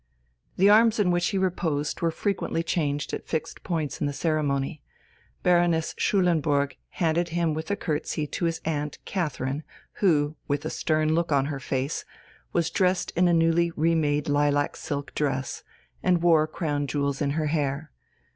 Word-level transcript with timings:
The 0.57 0.67
arms 0.67 0.97
in 0.97 1.11
which 1.11 1.27
he 1.27 1.37
reposed 1.37 2.01
were 2.01 2.09
frequently 2.09 2.63
changed 2.63 3.13
at 3.13 3.27
fixed 3.27 3.61
points 3.63 4.01
in 4.01 4.07
the 4.07 4.13
ceremony. 4.13 4.81
Baroness 5.43 5.93
Schulenburg 5.95 6.75
handed 6.89 7.29
him 7.29 7.53
with 7.53 7.69
a 7.69 7.75
curtsey 7.75 8.25
to 8.25 8.45
his 8.45 8.59
aunt, 8.65 8.97
Catherine, 9.05 9.61
who, 9.97 10.37
with 10.47 10.65
a 10.65 10.71
stern 10.71 11.13
look 11.13 11.31
on 11.31 11.45
her 11.45 11.59
face, 11.59 12.03
was 12.51 12.71
dressed 12.71 13.11
in 13.15 13.27
a 13.27 13.31
newly 13.33 13.69
remade 13.75 14.27
lilac 14.27 14.75
silk 14.75 15.13
dress, 15.13 15.63
and 16.01 16.23
wore 16.23 16.47
Crown 16.47 16.87
jewels 16.87 17.21
in 17.21 17.29
her 17.37 17.45
hair. 17.45 17.91